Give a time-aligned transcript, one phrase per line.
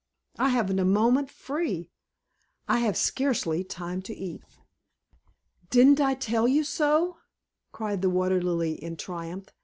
[0.39, 1.91] I haven't a moment free.
[2.67, 4.41] I have scarcely time to eat."
[5.69, 7.17] "Didn't I tell you so?"
[7.71, 9.49] cried the Water Lily in triumph.